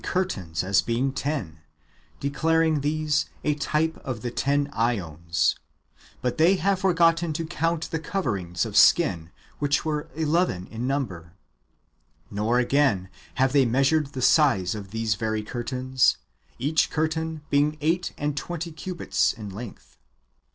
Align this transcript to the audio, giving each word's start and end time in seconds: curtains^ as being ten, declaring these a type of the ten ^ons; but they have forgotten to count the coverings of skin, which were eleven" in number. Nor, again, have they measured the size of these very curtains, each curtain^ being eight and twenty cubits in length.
curtains^ 0.03 0.63
as 0.63 0.81
being 0.81 1.13
ten, 1.13 1.59
declaring 2.19 2.81
these 2.81 3.29
a 3.43 3.53
type 3.53 3.97
of 3.97 4.23
the 4.23 4.31
ten 4.31 4.67
^ons; 4.71 5.53
but 6.23 6.39
they 6.39 6.55
have 6.55 6.79
forgotten 6.79 7.31
to 7.31 7.45
count 7.45 7.91
the 7.91 7.99
coverings 7.99 8.65
of 8.65 8.75
skin, 8.75 9.29
which 9.59 9.85
were 9.85 10.09
eleven" 10.15 10.65
in 10.71 10.87
number. 10.87 11.33
Nor, 12.31 12.57
again, 12.57 13.09
have 13.35 13.53
they 13.53 13.67
measured 13.67 14.13
the 14.13 14.23
size 14.23 14.73
of 14.73 14.89
these 14.89 15.13
very 15.13 15.43
curtains, 15.43 16.17
each 16.57 16.89
curtain^ 16.89 17.41
being 17.51 17.77
eight 17.79 18.11
and 18.17 18.35
twenty 18.35 18.71
cubits 18.71 19.33
in 19.33 19.49
length. 19.51 19.97